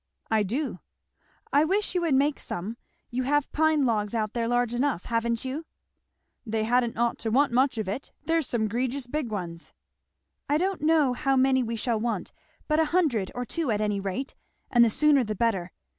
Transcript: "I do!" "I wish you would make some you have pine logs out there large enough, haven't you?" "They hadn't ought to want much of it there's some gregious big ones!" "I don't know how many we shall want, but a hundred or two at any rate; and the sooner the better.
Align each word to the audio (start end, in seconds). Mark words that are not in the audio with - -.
"I 0.31 0.41
do!" 0.41 0.79
"I 1.53 1.63
wish 1.63 1.93
you 1.93 2.01
would 2.01 2.15
make 2.15 2.39
some 2.39 2.75
you 3.11 3.21
have 3.21 3.51
pine 3.51 3.85
logs 3.85 4.15
out 4.15 4.33
there 4.33 4.47
large 4.47 4.73
enough, 4.73 5.05
haven't 5.05 5.45
you?" 5.45 5.63
"They 6.43 6.63
hadn't 6.63 6.97
ought 6.97 7.19
to 7.19 7.29
want 7.29 7.53
much 7.53 7.77
of 7.77 7.87
it 7.87 8.11
there's 8.25 8.47
some 8.47 8.67
gregious 8.67 9.05
big 9.05 9.29
ones!" 9.29 9.73
"I 10.49 10.57
don't 10.57 10.81
know 10.81 11.13
how 11.13 11.35
many 11.35 11.61
we 11.61 11.75
shall 11.75 11.99
want, 11.99 12.31
but 12.67 12.79
a 12.79 12.85
hundred 12.85 13.31
or 13.35 13.45
two 13.45 13.69
at 13.69 13.79
any 13.79 13.99
rate; 13.99 14.33
and 14.71 14.83
the 14.83 14.89
sooner 14.89 15.23
the 15.23 15.35
better. 15.35 15.71